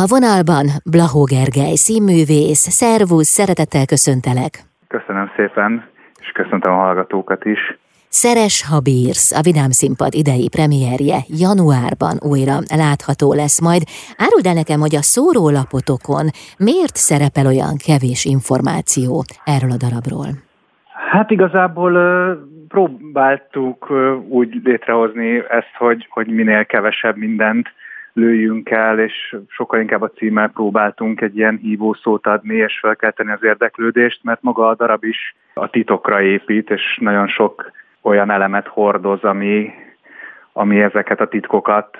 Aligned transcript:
A 0.00 0.02
vonalban 0.14 0.66
Blahó 0.94 1.22
Gergely, 1.34 1.76
színművész, 1.86 2.64
szervusz, 2.80 3.32
szeretettel 3.38 3.86
köszöntelek. 3.94 4.52
Köszönöm 4.94 5.26
szépen, 5.36 5.70
és 6.22 6.28
köszöntöm 6.38 6.72
a 6.72 6.82
hallgatókat 6.84 7.44
is. 7.44 7.62
Szeres, 8.08 8.54
ha 8.70 8.78
bírsz, 8.80 9.28
a 9.38 9.42
Vidám 9.48 9.72
Színpad 9.80 10.12
idei 10.22 10.48
premierje 10.56 11.18
januárban 11.44 12.14
újra 12.32 12.56
látható 12.84 13.28
lesz 13.42 13.60
majd. 13.68 13.82
Áruld 14.24 14.46
el 14.50 14.58
nekem, 14.62 14.80
hogy 14.84 14.94
a 15.02 15.08
szórólapotokon 15.14 16.26
miért 16.68 16.96
szerepel 17.08 17.46
olyan 17.52 17.74
kevés 17.88 18.20
információ 18.36 19.10
erről 19.54 19.72
a 19.76 19.82
darabról? 19.84 20.28
Hát 21.12 21.28
igazából 21.36 21.92
próbáltuk 22.68 23.78
úgy 24.28 24.52
létrehozni 24.64 25.30
ezt, 25.58 25.74
hogy, 25.78 26.06
hogy 26.10 26.28
minél 26.38 26.64
kevesebb 26.64 27.16
mindent 27.16 27.66
lőjünk 28.12 28.70
el, 28.70 28.98
és 28.98 29.36
sokkal 29.48 29.80
inkább 29.80 30.02
a 30.02 30.10
címmel 30.10 30.48
próbáltunk 30.48 31.20
egy 31.20 31.36
ilyen 31.36 31.56
hívó 31.56 31.92
szót 31.92 32.26
adni, 32.26 32.56
és 32.56 32.78
felkelteni 32.80 33.30
az 33.30 33.42
érdeklődést, 33.42 34.20
mert 34.22 34.42
maga 34.42 34.68
a 34.68 34.74
darab 34.74 35.04
is 35.04 35.34
a 35.54 35.70
titokra 35.70 36.22
épít, 36.22 36.70
és 36.70 36.98
nagyon 37.00 37.28
sok 37.28 37.70
olyan 38.02 38.30
elemet 38.30 38.66
hordoz, 38.66 39.22
ami, 39.24 39.70
ami 40.52 40.80
ezeket 40.80 41.20
a 41.20 41.28
titkokat 41.28 41.98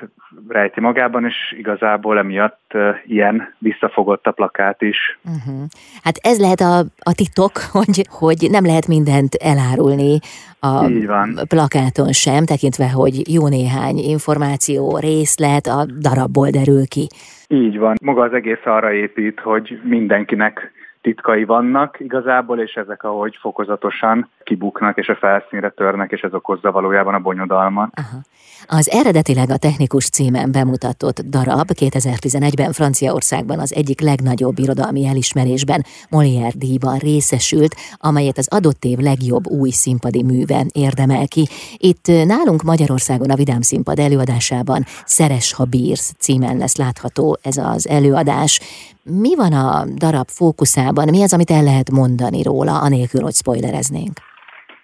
rejti 0.48 0.80
magában, 0.80 1.24
és 1.24 1.54
igazából 1.58 2.18
emiatt 2.18 2.72
ilyen 3.06 3.54
visszafogott 3.58 4.26
a 4.26 4.30
plakát 4.30 4.82
is. 4.82 5.18
Uh-huh. 5.24 5.62
Hát 6.02 6.16
ez 6.20 6.40
lehet 6.40 6.60
a, 6.60 6.78
a 6.98 7.14
titok, 7.14 7.52
hogy, 7.78 8.06
hogy 8.10 8.48
nem 8.50 8.64
lehet 8.64 8.86
mindent 8.86 9.34
elárulni 9.34 10.18
a 10.60 10.84
Így 10.88 11.06
van. 11.06 11.38
plakáton 11.48 12.12
sem, 12.12 12.44
tekintve, 12.44 12.90
hogy 12.90 13.32
jó 13.34 13.48
néhány 13.48 13.96
információ, 13.96 14.98
részlet 14.98 15.66
a 15.66 15.86
darabból 15.98 16.50
derül 16.50 16.86
ki. 16.86 17.06
Így 17.48 17.78
van. 17.78 17.96
Maga 18.02 18.22
az 18.22 18.32
egész 18.32 18.64
arra 18.64 18.92
épít, 18.92 19.40
hogy 19.40 19.80
mindenkinek 19.82 20.72
titkai 21.00 21.44
vannak 21.44 22.00
igazából, 22.00 22.60
és 22.60 22.74
ezek 22.74 23.02
ahogy 23.02 23.36
fokozatosan 23.40 24.28
kibuknak, 24.52 24.98
és 24.98 25.08
a 25.08 25.16
felszínre 25.16 25.70
törnek, 25.70 26.10
és 26.10 26.20
ez 26.20 26.34
okozza 26.34 26.70
valójában 26.70 27.14
a 27.14 27.18
bonyodalmat. 27.18 27.90
Aha. 27.94 28.20
Az 28.66 28.90
eredetileg 28.90 29.50
a 29.50 29.56
technikus 29.56 30.08
címen 30.08 30.52
bemutatott 30.52 31.20
darab 31.20 31.70
2011-ben 31.74 32.72
Franciaországban 32.72 33.58
az 33.58 33.74
egyik 33.74 34.00
legnagyobb 34.00 34.58
irodalmi 34.58 35.06
elismerésben 35.06 35.84
Molière 36.10 36.52
díjban 36.54 36.98
részesült, 36.98 37.74
amelyet 37.96 38.38
az 38.38 38.48
adott 38.50 38.84
év 38.84 38.98
legjobb 38.98 39.46
új 39.46 39.70
színpadi 39.70 40.22
műve 40.22 40.64
érdemel 40.72 41.28
ki. 41.28 41.48
Itt 41.76 42.06
nálunk 42.06 42.62
Magyarországon 42.62 43.30
a 43.30 43.36
Vidám 43.36 43.60
Színpad 43.60 43.98
előadásában 43.98 44.84
Szeres, 45.04 45.52
ha 45.52 45.64
bírsz 45.64 46.14
címen 46.18 46.56
lesz 46.56 46.76
látható 46.76 47.38
ez 47.42 47.56
az 47.56 47.88
előadás. 47.88 48.60
Mi 49.02 49.36
van 49.36 49.52
a 49.52 49.84
darab 49.94 50.28
fókuszában? 50.28 51.08
Mi 51.08 51.22
az, 51.22 51.32
amit 51.32 51.50
el 51.50 51.62
lehet 51.62 51.90
mondani 51.90 52.42
róla, 52.42 52.80
anélkül, 52.80 53.22
hogy 53.22 53.34
spoilereznénk? 53.34 54.20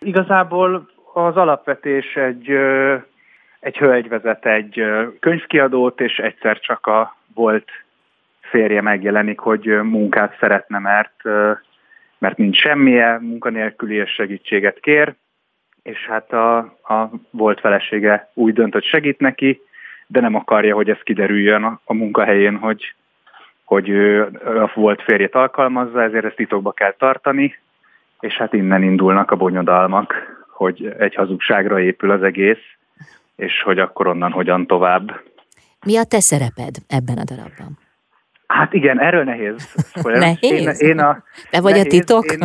Igazából 0.00 0.90
az 1.12 1.36
alapvetés 1.36 2.16
egy, 2.16 2.50
egy 3.60 3.76
hölgy 3.76 4.08
vezet 4.08 4.46
egy 4.46 4.84
könyvkiadót, 5.20 6.00
és 6.00 6.16
egyszer 6.16 6.60
csak 6.60 6.86
a 6.86 7.16
volt 7.34 7.70
férje 8.40 8.80
megjelenik, 8.80 9.38
hogy 9.38 9.64
munkát 9.82 10.36
szeretne, 10.40 10.78
mert, 10.78 11.22
mert 12.18 12.36
nincs 12.36 12.56
semmije, 12.56 13.18
munkanélküli 13.20 13.94
és 13.94 14.10
segítséget 14.10 14.80
kér, 14.80 15.14
és 15.82 16.06
hát 16.06 16.32
a, 16.32 16.58
a 16.82 17.10
volt 17.30 17.60
felesége 17.60 18.30
úgy 18.34 18.52
dönt, 18.52 18.72
hogy 18.72 18.84
segít 18.84 19.18
neki, 19.18 19.60
de 20.06 20.20
nem 20.20 20.34
akarja, 20.34 20.74
hogy 20.74 20.90
ez 20.90 21.00
kiderüljön 21.02 21.64
a, 21.64 21.80
a 21.84 21.94
munkahelyén, 21.94 22.56
hogy, 22.56 22.94
hogy 23.64 23.88
ő 23.88 24.22
a 24.44 24.70
volt 24.74 25.02
férjét 25.02 25.34
alkalmazza, 25.34 26.02
ezért 26.02 26.24
ezt 26.24 26.36
titokba 26.36 26.72
kell 26.72 26.94
tartani, 26.98 27.58
és 28.20 28.34
hát 28.34 28.52
innen 28.52 28.82
indulnak 28.82 29.30
a 29.30 29.36
bonyodalmak, 29.36 30.14
hogy 30.48 30.94
egy 30.98 31.14
hazugságra 31.14 31.80
épül 31.80 32.10
az 32.10 32.22
egész, 32.22 32.76
és 33.36 33.62
hogy 33.62 33.78
akkor 33.78 34.06
onnan 34.06 34.30
hogyan 34.30 34.66
tovább. 34.66 35.20
Mi 35.86 35.96
a 35.96 36.04
te 36.04 36.20
szereped 36.20 36.74
ebben 36.88 37.18
a 37.18 37.24
darabban? 37.24 37.78
Hát 38.46 38.72
igen, 38.72 39.00
erről 39.00 39.24
nehéz. 39.24 39.74
nehéz? 40.04 40.82
Én, 40.82 40.88
én 40.88 40.98
a, 40.98 41.22
Te 41.50 41.60
vagy 41.60 41.72
nehéz, 41.72 41.86
a 41.86 41.90
titok? 41.90 42.32
Én, 42.32 42.38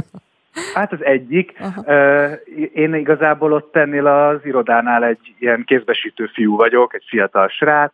hát 0.73 0.91
az 0.91 1.03
egyik. 1.03 1.59
Uh, 1.85 2.31
én 2.73 2.93
igazából 2.93 3.53
ott 3.53 3.75
ennél 3.75 4.07
az 4.07 4.45
irodánál 4.45 5.03
egy 5.03 5.35
ilyen 5.39 5.63
kézbesítő 5.65 6.29
fiú 6.33 6.55
vagyok, 6.55 6.93
egy 6.93 7.05
fiatal 7.07 7.47
srác, 7.47 7.93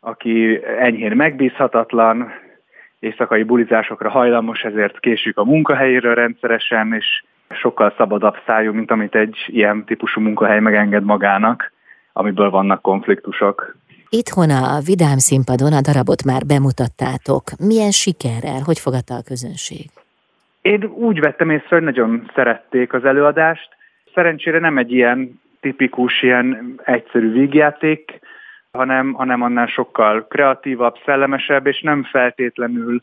aki 0.00 0.60
enyhén 0.78 1.16
megbízhatatlan, 1.16 2.32
éjszakai 3.04 3.42
bulizásokra 3.42 4.10
hajlamos, 4.10 4.60
ezért 4.60 5.00
késik 5.00 5.36
a 5.36 5.44
munkahelyéről 5.44 6.14
rendszeresen, 6.14 6.94
és 6.94 7.24
sokkal 7.48 7.94
szabadabb 7.96 8.36
szájú, 8.46 8.72
mint 8.72 8.90
amit 8.90 9.14
egy 9.14 9.36
ilyen 9.46 9.84
típusú 9.84 10.20
munkahely 10.20 10.60
megenged 10.60 11.04
magának, 11.04 11.72
amiből 12.12 12.50
vannak 12.50 12.82
konfliktusok. 12.82 13.76
Itthon 14.08 14.50
a 14.50 14.80
Vidám 14.86 15.18
színpadon 15.18 15.72
a 15.72 15.80
darabot 15.80 16.24
már 16.24 16.42
bemutattátok. 16.46 17.42
Milyen 17.58 17.90
sikerrel? 17.90 18.60
Hogy 18.64 18.78
fogadta 18.78 19.14
a 19.14 19.22
közönség? 19.22 19.86
Én 20.62 20.84
úgy 20.84 21.20
vettem 21.20 21.50
észre, 21.50 21.76
hogy 21.76 21.82
nagyon 21.82 22.30
szerették 22.34 22.92
az 22.92 23.04
előadást. 23.04 23.68
Szerencsére 24.14 24.58
nem 24.58 24.78
egy 24.78 24.92
ilyen 24.92 25.40
tipikus, 25.60 26.22
ilyen 26.22 26.80
egyszerű 26.84 27.32
vígjáték, 27.32 28.20
hanem, 28.74 29.12
hanem 29.12 29.42
annál 29.42 29.66
sokkal 29.66 30.26
kreatívabb, 30.26 30.94
szellemesebb, 31.04 31.66
és 31.66 31.80
nem 31.80 32.02
feltétlenül 32.02 33.02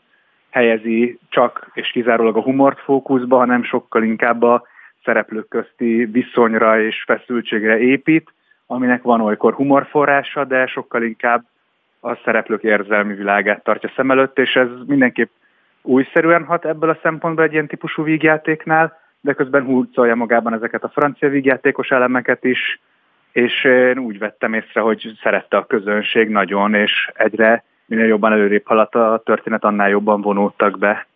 helyezi 0.50 1.18
csak 1.28 1.70
és 1.72 1.90
kizárólag 1.90 2.36
a 2.36 2.42
humort 2.42 2.80
fókuszba, 2.80 3.36
hanem 3.36 3.64
sokkal 3.64 4.02
inkább 4.02 4.42
a 4.42 4.62
szereplők 5.04 5.48
közti 5.48 6.04
viszonyra 6.04 6.80
és 6.80 7.02
feszültségre 7.06 7.78
épít, 7.78 8.32
aminek 8.66 9.02
van 9.02 9.20
olykor 9.20 9.54
humorforrása, 9.54 10.44
de 10.44 10.66
sokkal 10.66 11.02
inkább 11.02 11.44
a 12.00 12.14
szereplők 12.24 12.62
érzelmi 12.62 13.14
világát 13.14 13.64
tartja 13.64 13.92
szem 13.96 14.10
előtt, 14.10 14.38
és 14.38 14.54
ez 14.54 14.68
mindenképp 14.86 15.30
újszerűen 15.82 16.44
hat 16.44 16.64
ebből 16.64 16.90
a 16.90 16.98
szempontból 17.02 17.44
egy 17.44 17.52
ilyen 17.52 17.66
típusú 17.66 18.02
vígjátéknál, 18.02 19.00
de 19.20 19.32
közben 19.32 19.64
hurcolja 19.64 20.14
magában 20.14 20.54
ezeket 20.54 20.84
a 20.84 20.88
francia 20.88 21.28
vígjátékos 21.28 21.88
elemeket 21.88 22.44
is, 22.44 22.80
és 23.32 23.64
én 23.64 23.98
úgy 23.98 24.18
vettem 24.18 24.54
észre, 24.54 24.80
hogy 24.80 25.12
szerette 25.22 25.56
a 25.56 25.66
közönség 25.66 26.28
nagyon, 26.28 26.74
és 26.74 27.10
egyre 27.14 27.64
minél 27.86 28.06
jobban 28.06 28.32
előrébb 28.32 28.66
haladt 28.66 28.94
a 28.94 29.22
történet, 29.24 29.64
annál 29.64 29.88
jobban 29.88 30.20
vonódtak 30.20 30.78
be. 30.78 31.06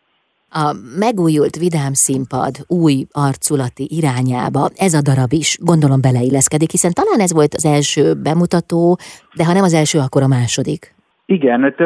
A 0.50 0.77
megújult 0.99 1.56
vidám 1.56 1.93
színpad 1.93 2.54
új 2.66 3.06
arculati 3.12 3.87
irányába 3.91 4.69
ez 4.77 4.94
a 4.94 5.03
darab 5.03 5.32
is 5.32 5.59
gondolom 5.60 6.00
beleilleszkedik, 6.00 6.71
hiszen 6.71 6.93
talán 6.93 7.21
ez 7.21 7.32
volt 7.32 7.54
az 7.54 7.65
első 7.65 8.15
bemutató, 8.22 8.98
de 9.34 9.44
ha 9.44 9.53
nem 9.53 9.62
az 9.62 9.75
első, 9.75 9.98
akkor 9.98 10.22
a 10.22 10.27
második. 10.27 10.94
Igen, 11.27 11.62
öt, 11.62 11.77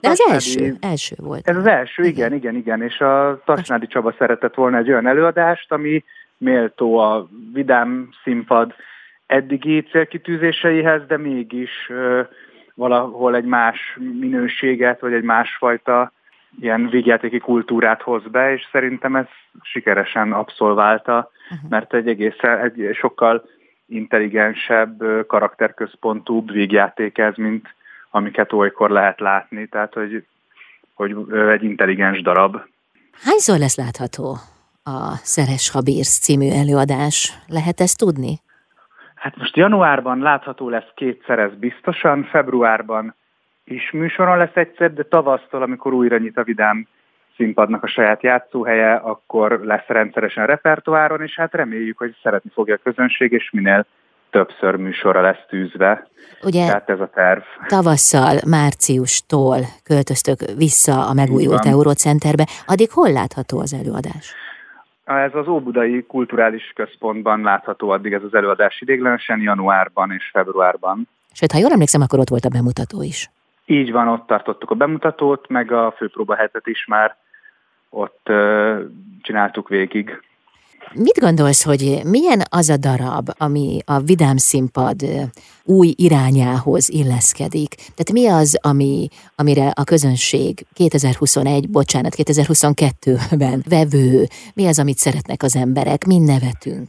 de 0.00 0.08
az 0.08 0.24
első, 0.30 0.74
első 0.80 1.16
volt. 1.18 1.48
Ez 1.48 1.56
az 1.56 1.66
első, 1.66 2.02
igen, 2.02 2.32
igen, 2.32 2.54
igen, 2.54 2.82
és 2.82 2.98
a 2.98 3.40
Tasnádi 3.44 3.86
Csaba 3.86 4.14
szeretett 4.18 4.54
volna 4.54 4.76
egy 4.76 4.88
olyan 4.88 5.06
előadást, 5.06 5.72
ami 5.72 6.04
méltó 6.38 6.98
a 6.98 7.28
vidám 7.52 8.08
színpad 8.22 8.74
eddigi 9.26 9.82
célkitűzéseihez, 9.82 11.06
de 11.06 11.16
mégis 11.16 11.90
valahol 12.74 13.36
egy 13.36 13.44
más 13.44 13.98
minőséget, 14.18 15.00
vagy 15.00 15.12
egy 15.12 15.22
másfajta 15.22 16.12
ilyen 16.60 16.88
végjátéki 16.88 17.38
kultúrát 17.38 18.02
hoz 18.02 18.22
be, 18.30 18.52
és 18.52 18.68
szerintem 18.72 19.16
ez 19.16 19.26
sikeresen 19.62 20.32
abszolválta, 20.32 21.30
uh-huh. 21.50 21.70
mert 21.70 21.94
egy 21.94 22.08
egészen, 22.08 22.58
egy 22.58 22.94
sokkal 22.94 23.44
intelligensebb, 23.86 25.26
karakterközpontúbb 25.26 26.52
végjáték 26.52 27.18
ez, 27.18 27.34
mint 27.36 27.74
amiket 28.10 28.52
olykor 28.52 28.90
lehet 28.90 29.20
látni, 29.20 29.66
tehát 29.66 29.94
hogy, 29.94 30.24
hogy 30.94 31.16
egy 31.50 31.62
intelligens 31.62 32.22
darab. 32.22 32.56
Hányszor 33.12 33.58
lesz 33.58 33.76
látható 33.76 34.36
a 34.84 35.14
Szeres 35.22 35.70
Habírsz 35.70 36.18
című 36.18 36.50
előadás? 36.50 37.38
Lehet 37.46 37.80
ezt 37.80 37.98
tudni? 37.98 38.40
Hát 39.24 39.36
most 39.36 39.56
januárban 39.56 40.18
látható 40.18 40.68
lesz 40.68 40.90
kétszer, 40.94 41.38
ez 41.38 41.54
biztosan, 41.54 42.24
februárban 42.24 43.14
is 43.64 43.90
műsoron 43.90 44.38
lesz 44.38 44.54
egyszer, 44.54 44.92
de 44.92 45.02
tavasztól, 45.02 45.62
amikor 45.62 45.92
újra 45.92 46.18
nyit 46.18 46.36
a 46.36 46.42
Vidám 46.42 46.86
színpadnak 47.36 47.82
a 47.82 47.86
saját 47.86 48.22
játszóhelye, 48.22 48.94
akkor 48.94 49.60
lesz 49.62 49.86
rendszeresen 49.86 50.46
repertoáron, 50.46 51.22
és 51.22 51.36
hát 51.36 51.54
reméljük, 51.54 51.98
hogy 51.98 52.16
szeretni 52.22 52.50
fogja 52.54 52.74
a 52.74 52.80
közönség, 52.82 53.32
és 53.32 53.50
minél 53.50 53.86
többször 54.30 54.74
műsorra 54.74 55.20
lesz 55.20 55.46
tűzve. 55.48 56.06
Ugye 56.42 56.66
Tehát 56.66 56.90
ez 56.90 57.00
a 57.00 57.10
terv. 57.14 57.42
Tavasszal, 57.66 58.36
márciustól 58.46 59.58
költöztök 59.84 60.38
vissza 60.56 61.06
a 61.06 61.12
megújult 61.12 61.66
Eurocenterbe. 61.66 62.46
Addig 62.66 62.90
hol 62.90 63.12
látható 63.12 63.58
az 63.58 63.74
előadás? 63.74 64.43
Ez 65.04 65.34
az 65.34 65.48
Óbudai 65.48 66.04
Kulturális 66.06 66.72
Központban 66.74 67.40
látható 67.40 67.90
addig 67.90 68.12
ez 68.12 68.22
az 68.22 68.34
előadás 68.34 68.80
idéglenesen, 68.80 69.40
januárban 69.40 70.10
és 70.10 70.30
februárban. 70.32 71.08
Sőt, 71.32 71.52
ha 71.52 71.58
jól 71.58 71.70
emlékszem, 71.70 72.00
akkor 72.00 72.18
ott 72.18 72.28
volt 72.28 72.44
a 72.44 72.48
bemutató 72.48 73.02
is. 73.02 73.30
Így 73.66 73.92
van, 73.92 74.08
ott 74.08 74.26
tartottuk 74.26 74.70
a 74.70 74.74
bemutatót, 74.74 75.48
meg 75.48 75.72
a 75.72 75.94
főpróba 75.96 76.34
hetet 76.34 76.66
is 76.66 76.86
már 76.86 77.16
ott 77.90 78.26
uh, 78.28 78.80
csináltuk 79.22 79.68
végig. 79.68 80.22
Mit 80.92 81.18
gondolsz, 81.20 81.64
hogy 81.64 82.00
milyen 82.04 82.40
az 82.50 82.68
a 82.68 82.76
darab, 82.76 83.26
ami 83.38 83.78
a 83.86 84.00
Vidám 84.00 84.36
Színpad 84.36 85.00
új 85.64 85.88
irányához 85.96 86.88
illeszkedik? 86.88 87.70
Tehát 87.74 88.12
mi 88.12 88.26
az, 88.28 88.58
ami, 88.62 89.08
amire 89.36 89.66
a 89.74 89.84
közönség 89.84 90.52
2021, 90.72 91.70
bocsánat, 91.70 92.14
2022-ben 92.16 93.62
vevő, 93.68 94.24
mi 94.54 94.66
az, 94.66 94.78
amit 94.78 94.96
szeretnek 94.96 95.42
az 95.42 95.56
emberek, 95.56 96.00
mi 96.06 96.18
nevetünk? 96.18 96.88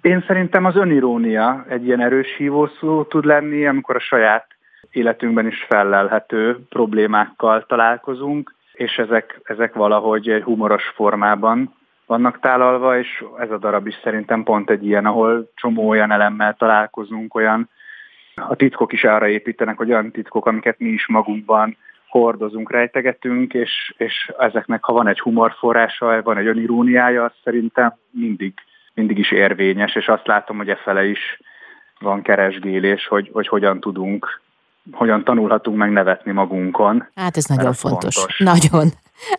Én 0.00 0.24
szerintem 0.26 0.64
az 0.64 0.76
önirónia 0.76 1.64
egy 1.68 1.84
ilyen 1.86 2.00
erős 2.00 2.36
hívószó 2.36 3.04
tud 3.04 3.24
lenni, 3.24 3.66
amikor 3.66 3.96
a 3.96 4.00
saját 4.00 4.46
életünkben 4.90 5.46
is 5.46 5.64
fellelhető 5.68 6.58
problémákkal 6.68 7.64
találkozunk, 7.68 8.54
és 8.72 8.96
ezek, 8.96 9.40
ezek 9.42 9.74
valahogy 9.74 10.28
egy 10.28 10.42
humoros 10.42 10.84
formában 10.94 11.74
vannak 12.10 12.40
tálalva, 12.40 12.98
és 12.98 13.24
ez 13.38 13.50
a 13.50 13.58
darab 13.58 13.86
is 13.86 13.94
szerintem 14.02 14.42
pont 14.42 14.70
egy 14.70 14.86
ilyen, 14.86 15.06
ahol 15.06 15.50
csomó 15.54 15.88
olyan 15.88 16.10
elemmel 16.10 16.54
találkozunk, 16.54 17.34
olyan 17.34 17.68
a 18.34 18.54
titkok 18.54 18.92
is 18.92 19.04
arra 19.04 19.28
építenek, 19.28 19.76
hogy 19.76 19.90
olyan 19.90 20.10
titkok, 20.10 20.46
amiket 20.46 20.78
mi 20.78 20.88
is 20.88 21.08
magunkban 21.08 21.76
hordozunk, 22.08 22.70
rejtegetünk, 22.70 23.54
és, 23.54 23.94
és 23.96 24.32
ezeknek, 24.38 24.84
ha 24.84 24.92
van 24.92 25.08
egy 25.08 25.20
humorforrása, 25.20 26.22
van 26.22 26.36
egy 26.36 26.46
öniróniája, 26.46 27.24
az 27.24 27.32
szerintem 27.44 27.94
mindig, 28.10 28.54
mindig 28.94 29.18
is 29.18 29.30
érvényes, 29.30 29.94
és 29.94 30.08
azt 30.08 30.26
látom, 30.26 30.56
hogy 30.56 30.68
e 30.68 30.76
fele 30.76 31.04
is 31.04 31.40
van 32.00 32.22
keresgélés, 32.22 33.06
hogy, 33.06 33.30
hogy 33.32 33.48
hogyan 33.48 33.80
tudunk, 33.80 34.40
hogyan 34.92 35.24
tanulhatunk 35.24 35.76
meg 35.76 35.90
nevetni 35.90 36.32
magunkon. 36.32 37.08
Hát 37.14 37.36
ez 37.36 37.44
nagyon 37.44 37.72
fontos. 37.72 38.16
fontos. 38.16 38.38
Nagyon. 38.38 38.88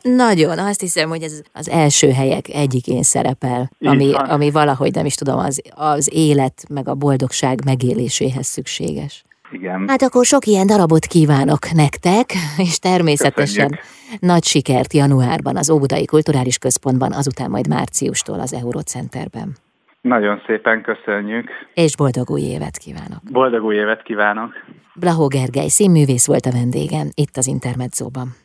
Nagyon, 0.02 0.60
azt 0.60 0.80
hiszem, 0.80 1.10
hogy 1.10 1.22
ez 1.22 1.42
az 1.54 1.70
első 1.70 2.12
helyek 2.12 2.50
egyikén 2.50 3.04
szerepel, 3.04 3.70
ami, 3.80 4.14
ami 4.14 4.52
valahogy 4.52 4.94
nem 4.96 5.06
is 5.06 5.16
tudom, 5.16 5.40
az, 5.40 5.62
az 5.70 6.10
élet 6.14 6.64
meg 6.70 6.88
a 6.88 6.96
boldogság 6.96 7.60
megéléséhez 7.66 8.46
szükséges. 8.46 9.24
Igen. 9.52 9.86
Hát 9.88 10.02
akkor 10.02 10.26
sok 10.26 10.46
ilyen 10.46 10.68
darabot 10.68 11.06
kívánok 11.06 11.72
nektek, 11.72 12.34
és 12.58 12.80
természetesen 12.80 13.70
Köszönjük. 13.70 14.20
nagy 14.20 14.44
sikert 14.44 14.94
januárban 14.94 15.58
az 15.58 15.70
Óbudai 15.70 16.06
Kulturális 16.06 16.58
Központban, 16.58 17.12
azután 17.12 17.50
majd 17.50 17.68
márciustól 17.68 18.40
az 18.40 18.54
Eurocenterben. 18.54 19.56
Nagyon 20.02 20.42
szépen 20.46 20.82
köszönjük. 20.82 21.50
És 21.74 21.96
boldog 21.96 22.30
új 22.30 22.42
évet 22.42 22.78
kívánok. 22.78 23.22
Boldog 23.32 23.64
új 23.64 23.76
évet 23.76 24.04
kívánok. 24.04 24.52
Blahó 24.96 25.28
Gergely 25.28 25.68
színművész 25.68 26.28
volt 26.28 26.46
a 26.46 26.52
vendégem 26.52 27.10
itt 27.14 27.38
az 27.38 27.48
Intermedzóban. 27.48 28.36